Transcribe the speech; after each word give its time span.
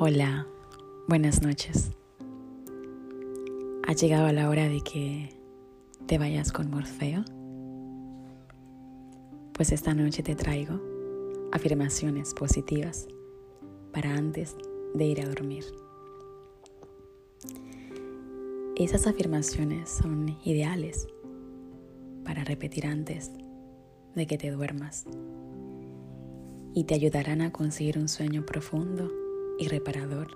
Hola, 0.00 0.46
buenas 1.08 1.42
noches. 1.42 1.90
Ha 3.84 3.92
llegado 3.94 4.30
la 4.30 4.48
hora 4.48 4.68
de 4.68 4.80
que 4.80 5.36
te 6.06 6.18
vayas 6.18 6.52
con 6.52 6.70
Morfeo. 6.70 7.24
Pues 9.54 9.72
esta 9.72 9.94
noche 9.94 10.22
te 10.22 10.36
traigo 10.36 10.80
afirmaciones 11.50 12.32
positivas 12.32 13.08
para 13.92 14.14
antes 14.14 14.54
de 14.94 15.04
ir 15.04 15.20
a 15.20 15.28
dormir. 15.28 15.64
Esas 18.76 19.08
afirmaciones 19.08 19.90
son 19.90 20.38
ideales 20.44 21.08
para 22.24 22.44
repetir 22.44 22.86
antes 22.86 23.32
de 24.14 24.28
que 24.28 24.38
te 24.38 24.52
duermas 24.52 25.06
y 26.72 26.84
te 26.84 26.94
ayudarán 26.94 27.40
a 27.40 27.50
conseguir 27.50 27.98
un 27.98 28.06
sueño 28.08 28.46
profundo 28.46 29.10
y 29.58 29.68
reparador 29.68 30.28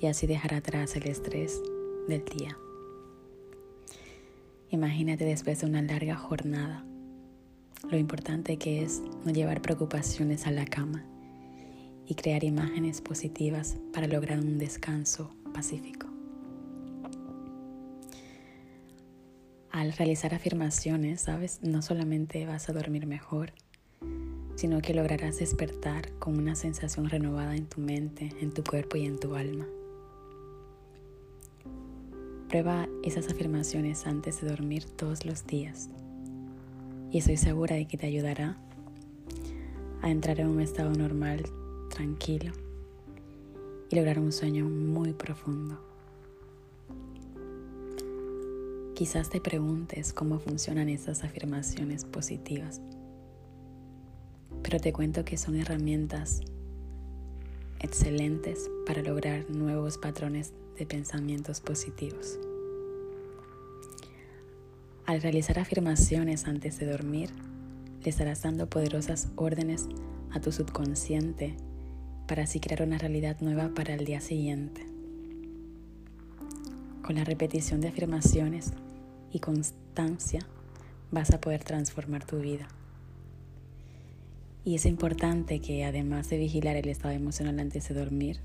y 0.00 0.06
así 0.06 0.26
dejar 0.26 0.54
atrás 0.54 0.96
el 0.96 1.06
estrés 1.06 1.60
del 2.08 2.24
día. 2.24 2.58
Imagínate 4.70 5.24
después 5.24 5.60
de 5.60 5.66
una 5.66 5.82
larga 5.82 6.16
jornada 6.16 6.84
lo 7.90 7.96
importante 7.96 8.58
que 8.58 8.82
es 8.82 9.02
no 9.24 9.32
llevar 9.32 9.62
preocupaciones 9.62 10.46
a 10.46 10.50
la 10.50 10.66
cama 10.66 11.04
y 12.06 12.14
crear 12.14 12.44
imágenes 12.44 13.00
positivas 13.00 13.76
para 13.92 14.06
lograr 14.06 14.38
un 14.38 14.58
descanso 14.58 15.30
pacífico. 15.54 16.06
Al 19.70 19.92
realizar 19.92 20.34
afirmaciones, 20.34 21.20
sabes, 21.20 21.60
no 21.62 21.82
solamente 21.82 22.46
vas 22.46 22.68
a 22.68 22.72
dormir 22.72 23.06
mejor, 23.06 23.52
sino 24.58 24.82
que 24.82 24.92
lograrás 24.92 25.38
despertar 25.38 26.10
con 26.18 26.36
una 26.36 26.56
sensación 26.56 27.08
renovada 27.08 27.54
en 27.54 27.66
tu 27.66 27.80
mente, 27.80 28.32
en 28.40 28.50
tu 28.50 28.64
cuerpo 28.64 28.96
y 28.96 29.06
en 29.06 29.20
tu 29.20 29.36
alma. 29.36 29.68
Prueba 32.48 32.88
esas 33.04 33.28
afirmaciones 33.28 34.04
antes 34.04 34.40
de 34.40 34.48
dormir 34.48 34.84
todos 34.84 35.24
los 35.24 35.46
días 35.46 35.90
y 37.12 37.18
estoy 37.18 37.36
segura 37.36 37.76
de 37.76 37.86
que 37.86 37.98
te 37.98 38.08
ayudará 38.08 38.56
a 40.02 40.10
entrar 40.10 40.40
en 40.40 40.48
un 40.48 40.60
estado 40.60 40.90
normal, 40.90 41.44
tranquilo 41.88 42.50
y 43.90 43.94
lograr 43.94 44.18
un 44.18 44.32
sueño 44.32 44.64
muy 44.64 45.12
profundo. 45.12 45.78
Quizás 48.96 49.30
te 49.30 49.40
preguntes 49.40 50.12
cómo 50.12 50.40
funcionan 50.40 50.88
esas 50.88 51.22
afirmaciones 51.22 52.04
positivas 52.04 52.80
pero 54.62 54.80
te 54.80 54.92
cuento 54.92 55.24
que 55.24 55.36
son 55.36 55.56
herramientas 55.56 56.40
excelentes 57.80 58.70
para 58.86 59.02
lograr 59.02 59.48
nuevos 59.50 59.98
patrones 59.98 60.52
de 60.78 60.86
pensamientos 60.86 61.60
positivos. 61.60 62.38
Al 65.06 65.22
realizar 65.22 65.58
afirmaciones 65.58 66.46
antes 66.46 66.78
de 66.78 66.86
dormir, 66.86 67.30
le 68.02 68.10
estarás 68.10 68.42
dando 68.42 68.68
poderosas 68.68 69.28
órdenes 69.36 69.88
a 70.30 70.40
tu 70.40 70.52
subconsciente 70.52 71.56
para 72.26 72.44
así 72.44 72.60
crear 72.60 72.82
una 72.82 72.98
realidad 72.98 73.38
nueva 73.40 73.72
para 73.74 73.94
el 73.94 74.04
día 74.04 74.20
siguiente. 74.20 74.86
Con 77.02 77.16
la 77.16 77.24
repetición 77.24 77.80
de 77.80 77.88
afirmaciones 77.88 78.72
y 79.32 79.40
constancia 79.40 80.40
vas 81.10 81.30
a 81.30 81.40
poder 81.40 81.64
transformar 81.64 82.26
tu 82.26 82.38
vida. 82.38 82.68
Y 84.68 84.74
es 84.74 84.84
importante 84.84 85.60
que 85.60 85.86
además 85.86 86.28
de 86.28 86.36
vigilar 86.36 86.76
el 86.76 86.90
estado 86.90 87.14
emocional 87.14 87.58
antes 87.58 87.88
de 87.88 87.94
dormir, 87.94 88.40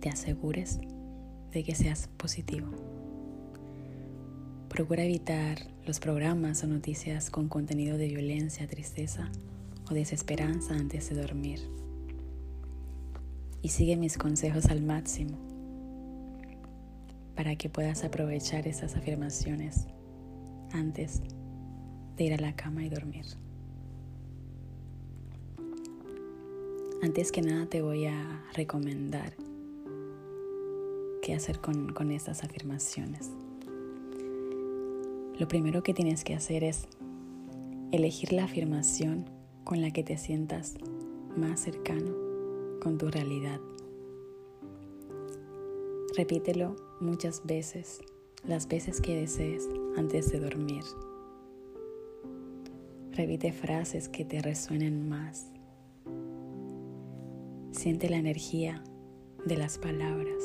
te 0.00 0.08
asegures 0.08 0.80
de 1.52 1.62
que 1.64 1.74
seas 1.74 2.08
positivo. 2.16 2.68
Procura 4.70 5.04
evitar 5.04 5.58
los 5.84 6.00
programas 6.00 6.64
o 6.64 6.66
noticias 6.66 7.28
con 7.28 7.50
contenido 7.50 7.98
de 7.98 8.08
violencia, 8.08 8.66
tristeza 8.68 9.30
o 9.90 9.92
desesperanza 9.92 10.72
antes 10.72 11.10
de 11.10 11.20
dormir. 11.20 11.60
Y 13.60 13.68
sigue 13.68 13.98
mis 13.98 14.16
consejos 14.16 14.64
al 14.70 14.80
máximo 14.80 15.36
para 17.36 17.54
que 17.56 17.68
puedas 17.68 18.02
aprovechar 18.02 18.66
esas 18.66 18.96
afirmaciones 18.96 19.88
antes 20.72 21.20
de 22.16 22.24
ir 22.24 22.32
a 22.32 22.38
la 22.38 22.56
cama 22.56 22.82
y 22.82 22.88
dormir. 22.88 23.26
Antes 27.02 27.32
que 27.32 27.40
nada 27.40 27.64
te 27.64 27.80
voy 27.80 28.04
a 28.04 28.44
recomendar 28.52 29.34
qué 31.22 31.34
hacer 31.34 31.58
con, 31.58 31.94
con 31.94 32.10
estas 32.10 32.44
afirmaciones. 32.44 33.30
Lo 35.38 35.48
primero 35.48 35.82
que 35.82 35.94
tienes 35.94 36.24
que 36.24 36.34
hacer 36.34 36.62
es 36.62 36.86
elegir 37.90 38.34
la 38.34 38.44
afirmación 38.44 39.24
con 39.64 39.80
la 39.80 39.90
que 39.92 40.02
te 40.02 40.18
sientas 40.18 40.74
más 41.38 41.60
cercano 41.60 42.14
con 42.82 42.98
tu 42.98 43.10
realidad. 43.10 43.60
Repítelo 46.18 46.76
muchas 47.00 47.46
veces, 47.46 48.02
las 48.46 48.68
veces 48.68 49.00
que 49.00 49.18
desees 49.18 49.66
antes 49.96 50.30
de 50.32 50.40
dormir. 50.40 50.84
Repite 53.12 53.52
frases 53.52 54.10
que 54.10 54.26
te 54.26 54.42
resuenen 54.42 55.08
más 55.08 55.46
Siente 57.72 58.10
la 58.10 58.16
energía 58.16 58.82
de 59.46 59.56
las 59.56 59.78
palabras 59.78 60.44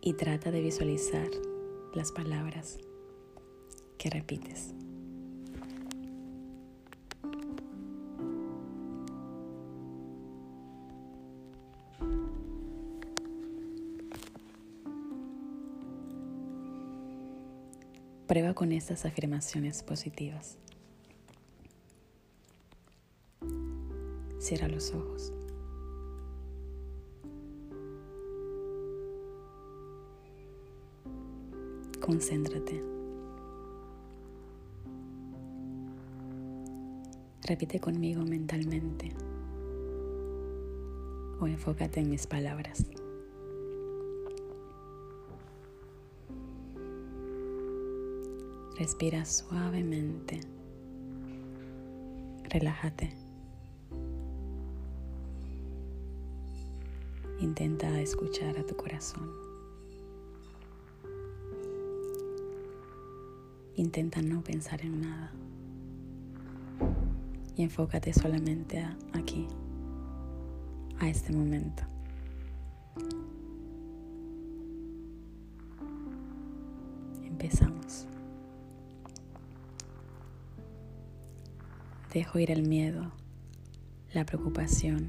y 0.00 0.14
trata 0.14 0.50
de 0.50 0.60
visualizar 0.60 1.28
las 1.94 2.12
palabras 2.12 2.78
que 3.98 4.10
repites. 4.10 4.74
Prueba 18.26 18.54
con 18.54 18.70
estas 18.70 19.04
afirmaciones 19.06 19.82
positivas. 19.82 20.58
Cierra 24.40 24.68
los 24.68 24.94
ojos. 24.94 25.34
Concéntrate. 32.00 32.82
Repite 37.42 37.80
conmigo 37.80 38.22
mentalmente 38.22 39.12
o 41.38 41.46
enfócate 41.46 42.00
en 42.00 42.08
mis 42.08 42.26
palabras. 42.26 42.86
Respira 48.78 49.26
suavemente. 49.26 50.40
Relájate. 52.44 53.19
Intenta 57.40 57.98
escuchar 58.02 58.58
a 58.58 58.66
tu 58.66 58.76
corazón. 58.76 59.30
Intenta 63.76 64.20
no 64.20 64.44
pensar 64.44 64.82
en 64.82 65.00
nada. 65.00 65.32
Y 67.56 67.62
enfócate 67.62 68.12
solamente 68.12 68.86
aquí, 69.14 69.48
a 70.98 71.08
este 71.08 71.32
momento. 71.32 71.82
Empezamos. 77.24 78.06
Dejo 82.12 82.38
ir 82.38 82.50
el 82.50 82.68
miedo, 82.68 83.10
la 84.12 84.26
preocupación, 84.26 85.08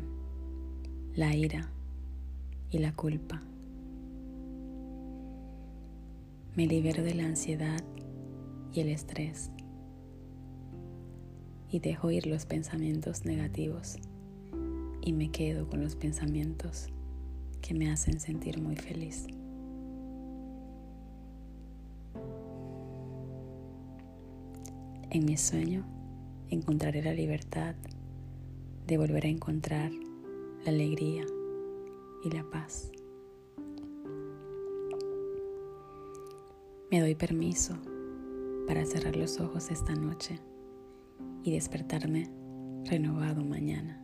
la 1.14 1.36
ira 1.36 1.70
y 2.72 2.80
la 2.80 2.94
culpa. 2.94 3.42
Me 6.56 6.66
libero 6.66 7.04
de 7.04 7.14
la 7.14 7.26
ansiedad 7.26 7.84
y 8.74 8.80
el 8.80 8.90
estrés 8.90 9.52
y 11.70 11.80
dejo 11.80 12.12
ir 12.12 12.28
los 12.28 12.46
pensamientos 12.46 13.26
negativos 13.26 13.98
y 15.02 15.14
me 15.14 15.32
quedo 15.32 15.68
con 15.68 15.82
los 15.82 15.96
pensamientos 15.96 16.88
que 17.62 17.74
me 17.74 17.92
hacen 17.92 18.20
sentir 18.20 18.62
muy 18.62 18.76
feliz. 18.76 19.28
En 25.10 25.26
mi 25.26 25.36
sueño 25.36 25.86
encontraré 26.50 27.02
la 27.02 27.14
libertad 27.14 27.76
de 28.88 28.98
volver 28.98 29.26
a 29.26 29.30
encontrar 29.30 29.92
la 30.64 30.72
alegría 30.72 31.26
y 32.24 32.30
la 32.30 32.44
paz. 32.44 32.92
Me 36.92 37.00
doy 37.00 37.16
permiso 37.16 37.76
para 38.68 38.86
cerrar 38.86 39.16
los 39.16 39.40
ojos 39.40 39.72
esta 39.72 39.96
noche 39.96 40.40
y 41.44 41.52
despertarme 41.52 42.30
renovado 42.86 43.44
mañana. 43.44 44.02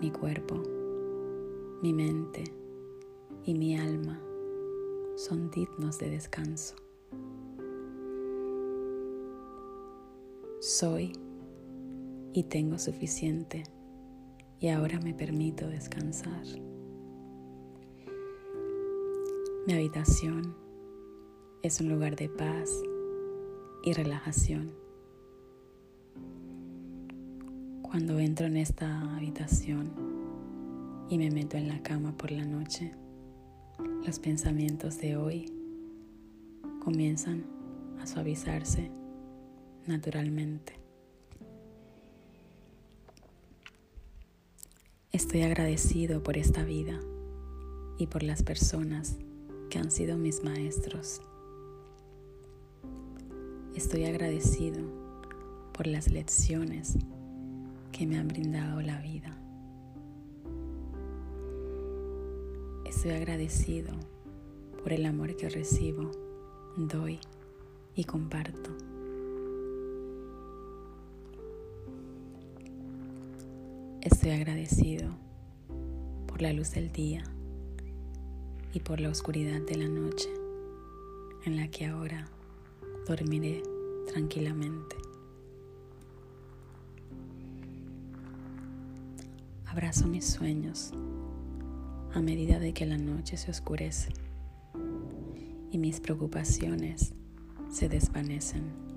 Mi 0.00 0.10
cuerpo, 0.10 0.62
mi 1.82 1.92
mente 1.92 2.44
y 3.44 3.54
mi 3.54 3.76
alma 3.76 4.20
son 5.16 5.50
dignos 5.50 5.98
de 5.98 6.10
descanso. 6.10 6.76
Soy 10.60 11.12
y 12.32 12.44
tengo 12.44 12.78
suficiente 12.78 13.64
y 14.60 14.68
ahora 14.68 15.00
me 15.00 15.14
permito 15.14 15.66
descansar. 15.66 16.44
Mi 19.66 19.72
habitación 19.72 20.54
es 21.62 21.80
un 21.80 21.88
lugar 21.88 22.14
de 22.16 22.28
paz 22.28 22.70
y 23.82 23.92
relajación. 23.94 24.72
Cuando 27.82 28.18
entro 28.18 28.46
en 28.46 28.58
esta 28.58 29.16
habitación 29.16 29.92
y 31.08 31.18
me 31.18 31.30
meto 31.30 31.56
en 31.56 31.68
la 31.68 31.82
cama 31.82 32.16
por 32.16 32.30
la 32.30 32.44
noche, 32.44 32.92
los 34.06 34.18
pensamientos 34.18 34.98
de 34.98 35.16
hoy 35.16 35.52
comienzan 36.84 37.44
a 38.00 38.06
suavizarse 38.06 38.90
naturalmente. 39.86 40.79
Estoy 45.12 45.42
agradecido 45.42 46.22
por 46.22 46.36
esta 46.36 46.62
vida 46.62 47.00
y 47.98 48.06
por 48.06 48.22
las 48.22 48.44
personas 48.44 49.16
que 49.68 49.80
han 49.80 49.90
sido 49.90 50.16
mis 50.16 50.44
maestros. 50.44 51.20
Estoy 53.74 54.04
agradecido 54.04 54.78
por 55.72 55.88
las 55.88 56.12
lecciones 56.12 56.96
que 57.90 58.06
me 58.06 58.18
han 58.18 58.28
brindado 58.28 58.80
la 58.82 59.00
vida. 59.00 59.36
Estoy 62.86 63.10
agradecido 63.10 63.92
por 64.80 64.92
el 64.92 65.06
amor 65.06 65.34
que 65.34 65.48
recibo, 65.48 66.12
doy 66.76 67.18
y 67.96 68.04
comparto. 68.04 68.89
Estoy 74.02 74.30
agradecido 74.30 75.10
por 76.26 76.40
la 76.40 76.54
luz 76.54 76.70
del 76.70 76.90
día 76.90 77.22
y 78.72 78.80
por 78.80 78.98
la 78.98 79.10
oscuridad 79.10 79.60
de 79.60 79.76
la 79.76 79.88
noche 79.88 80.30
en 81.44 81.58
la 81.58 81.68
que 81.68 81.84
ahora 81.84 82.26
dormiré 83.06 83.62
tranquilamente. 84.10 84.96
Abrazo 89.66 90.06
mis 90.06 90.24
sueños 90.24 90.92
a 92.14 92.22
medida 92.22 92.58
de 92.58 92.72
que 92.72 92.86
la 92.86 92.96
noche 92.96 93.36
se 93.36 93.50
oscurece 93.50 94.14
y 95.70 95.76
mis 95.76 96.00
preocupaciones 96.00 97.12
se 97.70 97.90
desvanecen. 97.90 98.89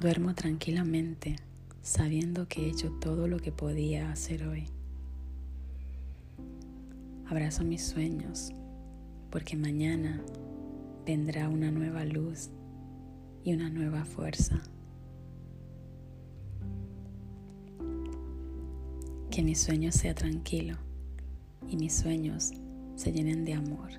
Duermo 0.00 0.34
tranquilamente 0.34 1.36
sabiendo 1.82 2.48
que 2.48 2.64
he 2.64 2.70
hecho 2.70 2.90
todo 2.90 3.28
lo 3.28 3.38
que 3.38 3.52
podía 3.52 4.10
hacer 4.10 4.46
hoy. 4.46 4.64
Abrazo 7.26 7.64
mis 7.64 7.82
sueños 7.82 8.50
porque 9.30 9.58
mañana 9.58 10.22
vendrá 11.04 11.50
una 11.50 11.70
nueva 11.70 12.06
luz 12.06 12.48
y 13.44 13.52
una 13.52 13.68
nueva 13.68 14.06
fuerza. 14.06 14.62
Que 19.30 19.42
mi 19.42 19.54
sueño 19.54 19.92
sea 19.92 20.14
tranquilo 20.14 20.78
y 21.68 21.76
mis 21.76 21.92
sueños 21.92 22.52
se 22.96 23.12
llenen 23.12 23.44
de 23.44 23.52
amor. 23.52 23.90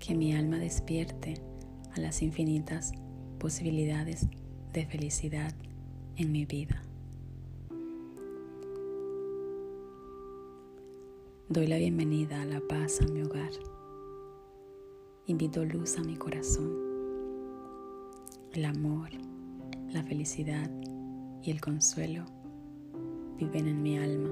Que 0.00 0.16
mi 0.16 0.34
alma 0.34 0.58
despierte 0.58 1.40
a 1.94 2.00
las 2.00 2.20
infinitas 2.20 2.90
posibilidades 3.38 4.26
de 4.76 4.84
felicidad 4.84 5.54
en 6.16 6.32
mi 6.32 6.44
vida. 6.44 6.82
Doy 11.48 11.66
la 11.66 11.78
bienvenida 11.78 12.42
a 12.42 12.44
la 12.44 12.60
paz 12.60 13.00
a 13.00 13.06
mi 13.06 13.22
hogar. 13.22 13.52
Invito 15.28 15.64
luz 15.64 15.96
a 15.96 16.02
mi 16.02 16.16
corazón. 16.16 16.76
El 18.52 18.66
amor, 18.66 19.08
la 19.94 20.02
felicidad 20.02 20.70
y 21.42 21.50
el 21.50 21.62
consuelo 21.62 22.26
viven 23.38 23.68
en 23.68 23.82
mi 23.82 23.96
alma. 23.96 24.30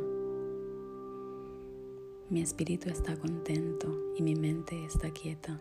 Mi 2.28 2.42
espíritu 2.42 2.90
está 2.90 3.16
contento 3.16 3.98
y 4.14 4.22
mi 4.22 4.34
mente 4.34 4.84
está 4.84 5.08
quieta. 5.08 5.58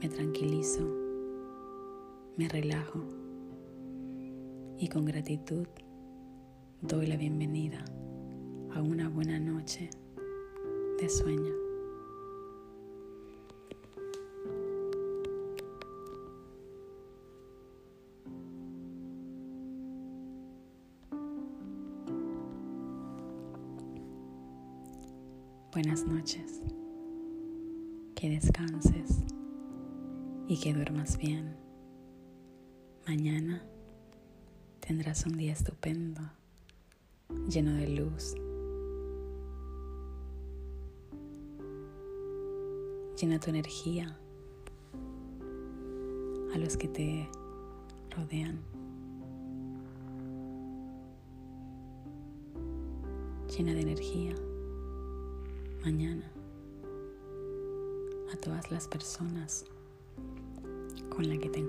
Me 0.00 0.08
tranquilizo, 0.08 0.86
me 2.36 2.48
relajo 2.48 3.21
y 4.82 4.88
con 4.88 5.04
gratitud 5.04 5.64
doy 6.80 7.06
la 7.06 7.16
bienvenida 7.16 7.84
a 8.74 8.82
una 8.82 9.08
buena 9.08 9.38
noche 9.38 9.88
de 11.00 11.08
sueño. 11.08 11.54
Buenas 25.70 26.04
noches, 26.04 26.60
que 28.16 28.30
descanses 28.30 29.22
y 30.48 30.58
que 30.58 30.74
duermas 30.74 31.16
bien. 31.18 31.54
Mañana 33.06 33.62
tendrás 34.86 35.24
un 35.26 35.36
día 35.36 35.52
estupendo, 35.52 36.20
lleno 37.48 37.72
de 37.74 37.88
luz. 37.88 38.34
Llena 43.16 43.38
tu 43.38 43.50
energía 43.50 44.18
a 46.52 46.58
los 46.58 46.76
que 46.76 46.88
te 46.88 47.28
rodean. 48.10 48.58
Llena 53.56 53.74
de 53.74 53.82
energía 53.82 54.34
mañana 55.84 56.28
a 58.32 58.36
todas 58.36 58.72
las 58.72 58.88
personas 58.88 59.64
con 61.08 61.28
las 61.28 61.38
que 61.38 61.50
te 61.50 61.60